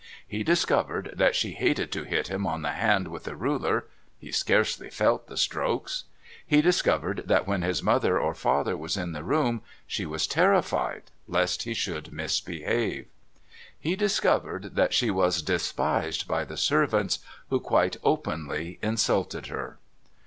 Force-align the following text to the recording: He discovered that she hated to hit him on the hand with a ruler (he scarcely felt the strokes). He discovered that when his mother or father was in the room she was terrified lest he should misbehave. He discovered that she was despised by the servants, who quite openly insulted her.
He 0.27 0.43
discovered 0.43 1.11
that 1.13 1.35
she 1.35 1.51
hated 1.51 1.91
to 1.91 2.01
hit 2.01 2.27
him 2.27 2.47
on 2.47 2.63
the 2.63 2.71
hand 2.71 3.07
with 3.09 3.27
a 3.27 3.35
ruler 3.35 3.85
(he 4.17 4.31
scarcely 4.31 4.89
felt 4.89 5.27
the 5.27 5.37
strokes). 5.37 6.05
He 6.43 6.59
discovered 6.59 7.21
that 7.27 7.45
when 7.45 7.61
his 7.61 7.83
mother 7.83 8.17
or 8.17 8.33
father 8.33 8.75
was 8.75 8.97
in 8.97 9.11
the 9.11 9.23
room 9.23 9.61
she 9.85 10.07
was 10.07 10.25
terrified 10.25 11.03
lest 11.27 11.61
he 11.65 11.75
should 11.75 12.11
misbehave. 12.11 13.05
He 13.79 13.95
discovered 13.95 14.73
that 14.75 14.91
she 14.91 15.11
was 15.11 15.43
despised 15.43 16.27
by 16.27 16.45
the 16.45 16.57
servants, 16.57 17.19
who 17.51 17.59
quite 17.59 17.97
openly 18.03 18.79
insulted 18.81 19.45
her. 19.49 19.77